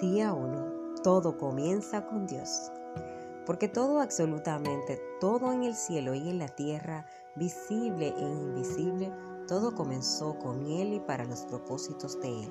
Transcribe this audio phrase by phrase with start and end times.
[0.00, 0.96] Día 1.
[1.02, 2.70] Todo comienza con Dios.
[3.46, 9.10] Porque todo, absolutamente todo en el cielo y en la tierra, visible e invisible,
[9.48, 12.50] todo comenzó con Él y para los propósitos de Él.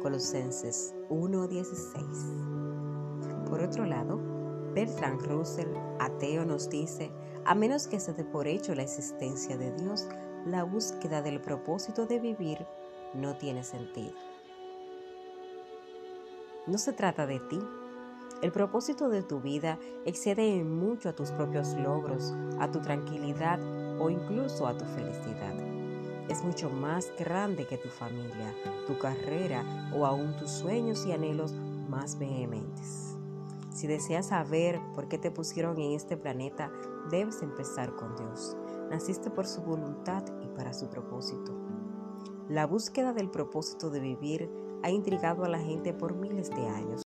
[0.00, 3.50] Colosenses 1:16.
[3.50, 4.18] Por otro lado,
[4.72, 7.12] Bertrand Russell, ateo, nos dice,
[7.44, 10.08] a menos que se dé por hecho la existencia de Dios,
[10.46, 12.66] la búsqueda del propósito de vivir
[13.12, 14.14] no tiene sentido.
[16.64, 17.58] No se trata de ti.
[18.40, 23.58] El propósito de tu vida excede en mucho a tus propios logros, a tu tranquilidad
[24.00, 25.56] o incluso a tu felicidad.
[26.28, 28.54] Es mucho más grande que tu familia,
[28.86, 31.52] tu carrera o aún tus sueños y anhelos
[31.88, 33.16] más vehementes.
[33.70, 36.70] Si deseas saber por qué te pusieron en este planeta,
[37.10, 38.56] debes empezar con Dios.
[38.88, 41.52] Naciste por su voluntad y para su propósito.
[42.48, 47.02] La búsqueda del propósito de vivir ha intrigado a la gente por miles de años.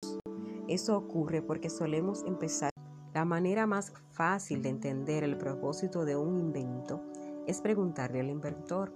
[0.68, 2.70] Eso ocurre porque solemos empezar.
[3.14, 7.02] La manera más fácil de entender el propósito de un invento
[7.46, 8.92] es preguntarle al inventor.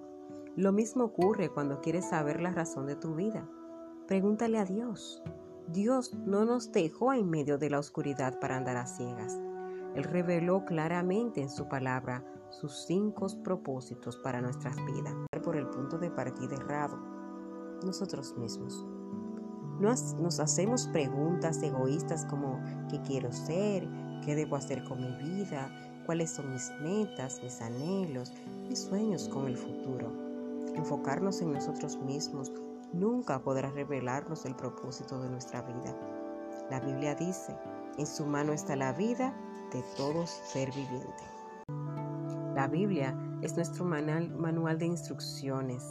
[0.56, 3.48] Lo mismo ocurre cuando quieres saber la razón de tu vida.
[4.08, 5.22] Pregúntale a Dios.
[5.68, 9.40] Dios no nos dejó en medio de la oscuridad para andar a ciegas.
[9.94, 15.14] Él reveló claramente en su palabra sus cinco propósitos para nuestras vidas.
[15.44, 17.09] Por el punto de partida errado
[17.84, 18.84] nosotros mismos.
[19.80, 23.88] Nos, nos hacemos preguntas egoístas como ¿qué quiero ser?
[24.24, 25.70] ¿Qué debo hacer con mi vida?
[26.04, 28.32] ¿Cuáles son mis metas, mis anhelos,
[28.68, 30.12] mis sueños con el futuro?
[30.74, 32.52] Enfocarnos en nosotros mismos
[32.92, 35.96] nunca podrá revelarnos el propósito de nuestra vida.
[36.70, 37.56] La Biblia dice,
[37.98, 39.34] en su mano está la vida
[39.72, 41.24] de todo ser viviente.
[42.54, 45.82] La Biblia es nuestro manual de instrucciones,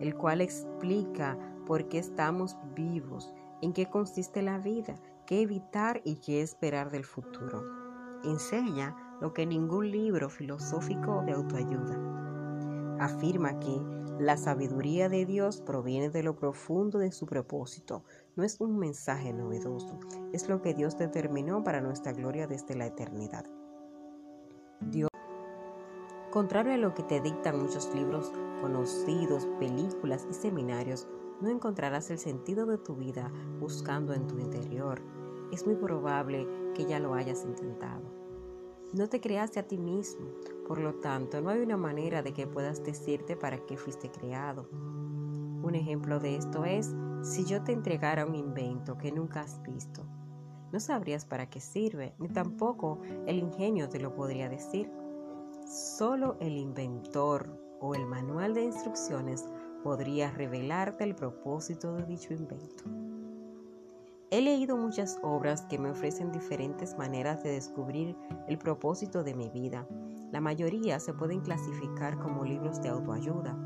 [0.00, 4.94] el cual explica por qué estamos vivos, en qué consiste la vida,
[5.26, 7.62] qué evitar y qué esperar del futuro.
[8.24, 12.96] Enseña lo que ningún libro filosófico de autoayuda.
[12.98, 13.80] Afirma que
[14.18, 18.04] la sabiduría de Dios proviene de lo profundo de su propósito.
[18.34, 19.98] No es un mensaje novedoso,
[20.32, 23.44] es lo que Dios determinó para nuestra gloria desde la eternidad.
[24.80, 25.10] Dios
[26.36, 28.30] Contrario a lo que te dictan muchos libros
[28.60, 31.08] conocidos, películas y seminarios,
[31.40, 35.00] no encontrarás el sentido de tu vida buscando en tu interior.
[35.50, 38.02] Es muy probable que ya lo hayas intentado.
[38.92, 40.26] No te creaste a ti mismo,
[40.68, 44.68] por lo tanto no hay una manera de que puedas decirte para qué fuiste creado.
[44.70, 50.04] Un ejemplo de esto es si yo te entregara un invento que nunca has visto.
[50.70, 54.90] No sabrías para qué sirve, ni tampoco el ingenio te lo podría decir.
[55.66, 57.48] Solo el inventor
[57.80, 59.44] o el manual de instrucciones
[59.82, 62.84] podría revelarte el propósito de dicho invento.
[64.30, 68.16] He leído muchas obras que me ofrecen diferentes maneras de descubrir
[68.46, 69.88] el propósito de mi vida.
[70.30, 73.58] La mayoría se pueden clasificar como libros de autoayuda,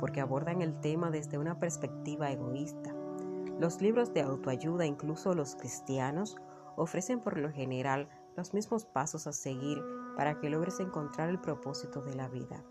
[0.00, 2.92] porque abordan el tema desde una perspectiva egoísta.
[3.60, 6.36] Los libros de autoayuda, incluso los cristianos,
[6.76, 9.80] ofrecen por lo general los mismos pasos a seguir
[10.20, 12.62] para que logres encontrar el propósito de la vida.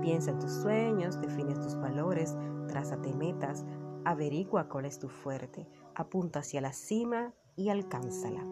[0.00, 2.36] Piensa en tus sueños, define tus valores,
[2.68, 3.64] trázate metas,
[4.04, 8.44] averigua cuál es tu fuerte, apunta hacia la cima y alcánzala.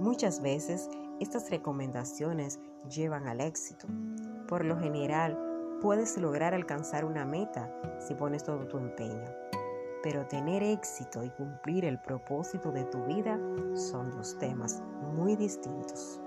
[0.00, 2.58] Muchas veces estas recomendaciones
[2.90, 3.86] llevan al éxito.
[4.48, 5.38] Por lo general,
[5.80, 9.30] puedes lograr alcanzar una meta si pones todo tu empeño.
[10.02, 13.38] Pero tener éxito y cumplir el propósito de tu vida
[13.76, 14.82] son dos temas
[15.14, 16.20] muy distintos.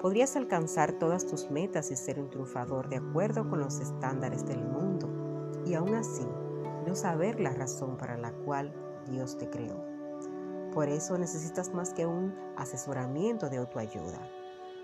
[0.00, 4.64] Podrías alcanzar todas tus metas y ser un triunfador de acuerdo con los estándares del
[4.64, 5.08] mundo
[5.64, 6.26] y aún así
[6.86, 8.72] no saber la razón para la cual
[9.10, 9.84] Dios te creó.
[10.72, 14.28] Por eso necesitas más que un asesoramiento de autoayuda.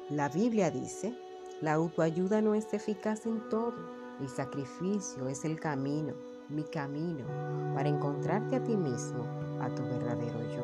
[0.08, 1.16] La Biblia dice,
[1.60, 3.74] la autoayuda no es eficaz en todo,
[4.20, 6.14] el sacrificio es el camino
[6.52, 7.24] mi camino
[7.74, 9.24] para encontrarte a ti mismo,
[9.60, 10.62] a tu verdadero yo.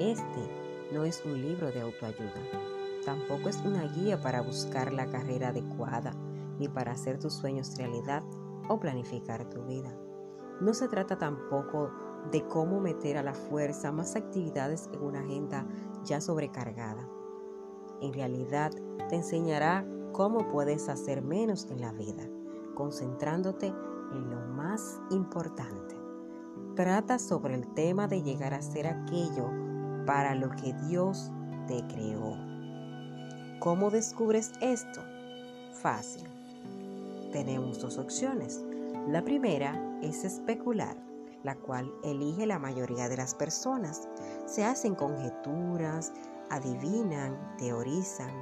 [0.00, 0.50] Este
[0.92, 2.40] no es un libro de autoayuda,
[3.04, 6.12] tampoco es una guía para buscar la carrera adecuada,
[6.58, 8.22] ni para hacer tus sueños realidad
[8.68, 9.94] o planificar tu vida.
[10.60, 11.90] No se trata tampoco
[12.30, 15.66] de cómo meter a la fuerza más actividades en una agenda
[16.04, 17.08] ya sobrecargada.
[18.00, 18.72] En realidad,
[19.08, 22.28] te enseñará cómo puedes hacer menos en la vida,
[22.74, 23.74] concentrándote
[24.12, 25.96] lo más importante.
[26.76, 29.50] Trata sobre el tema de llegar a ser aquello
[30.06, 31.30] para lo que Dios
[31.66, 32.53] te creó.
[33.60, 35.00] ¿Cómo descubres esto?
[35.80, 36.24] Fácil.
[37.32, 38.60] Tenemos dos opciones.
[39.08, 40.96] La primera es especular,
[41.42, 44.08] la cual elige la mayoría de las personas.
[44.46, 46.12] Se hacen conjeturas,
[46.50, 48.32] adivinan, teorizan.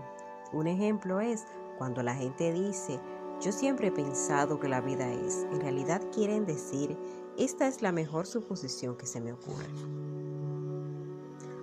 [0.52, 1.44] Un ejemplo es
[1.78, 2.98] cuando la gente dice,
[3.40, 6.96] yo siempre he pensado que la vida es, en realidad quieren decir,
[7.38, 9.68] esta es la mejor suposición que se me ocurre.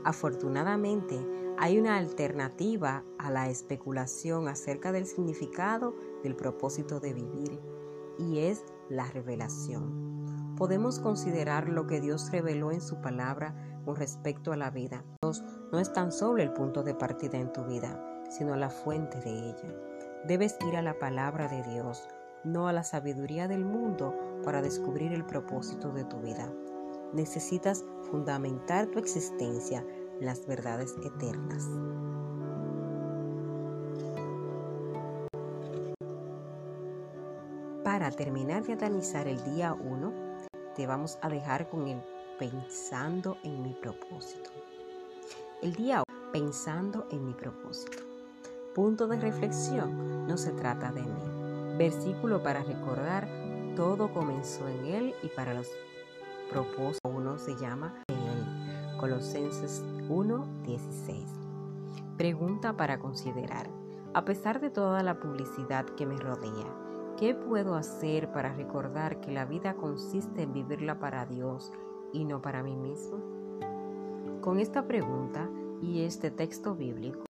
[0.03, 7.59] Afortunadamente, hay una alternativa a la especulación acerca del significado del propósito de vivir
[8.17, 10.55] y es la revelación.
[10.55, 15.03] Podemos considerar lo que Dios reveló en su palabra con respecto a la vida.
[15.21, 19.19] Dios no es tan solo el punto de partida en tu vida, sino la fuente
[19.19, 19.75] de ella.
[20.25, 22.07] Debes ir a la palabra de Dios,
[22.45, 24.15] no a la sabiduría del mundo
[24.45, 26.49] para descubrir el propósito de tu vida.
[27.11, 29.83] Necesitas fundamentar tu existencia
[30.21, 31.69] las verdades eternas.
[37.83, 40.13] Para terminar de analizar el día 1,
[40.75, 42.01] te vamos a dejar con el
[42.37, 44.49] pensando en mi propósito.
[45.61, 48.03] El día 1, pensando en mi propósito.
[48.75, 51.77] Punto de reflexión, no se trata de mí.
[51.77, 53.27] Versículo para recordar,
[53.75, 55.67] todo comenzó en Él y para los
[56.49, 58.03] propósitos uno se llama
[58.99, 61.25] Colosenses 1:16.
[62.17, 63.69] Pregunta para considerar.
[64.13, 66.67] A pesar de toda la publicidad que me rodea,
[67.17, 71.71] ¿qué puedo hacer para recordar que la vida consiste en vivirla para Dios
[72.11, 73.19] y no para mí mismo?
[74.41, 75.49] Con esta pregunta
[75.81, 77.23] y este texto bíblico,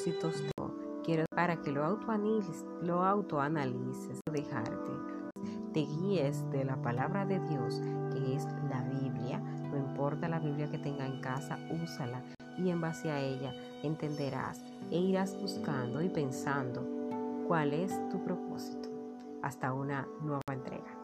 [1.04, 4.92] quiero para que lo autoanalices, lo autoanalices, dejarte,
[5.74, 7.82] te guíes de la palabra de Dios,
[8.14, 8.84] que es la
[10.30, 12.22] la Biblia que tenga en casa, úsala
[12.58, 16.88] y en base a ella entenderás e irás buscando y pensando
[17.48, 18.90] cuál es tu propósito.
[19.44, 20.97] Hasta una nueva entrega.